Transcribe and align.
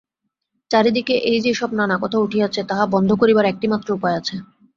চারি 0.71 0.91
দিকে 0.91 1.15
এই 1.25 1.39
যে-সব 1.45 1.69
নানা 1.73 1.95
কথা 1.97 2.17
উঠিয়াছে 2.19 2.61
তাহা 2.69 2.85
বন্ধ 2.93 3.09
করিবার 3.21 3.45
একটিমাত্র 3.47 3.87
উপায় 3.93 4.17
আছে। 4.19 4.35